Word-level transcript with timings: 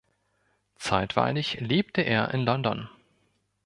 Zeitweilig 0.77 1.59
lebte 1.59 2.01
er 2.01 2.33
in 2.33 2.41
London. 2.41 2.89